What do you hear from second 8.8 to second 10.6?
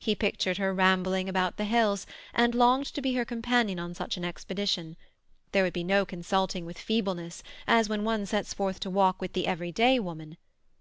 to walk with the everyday woman.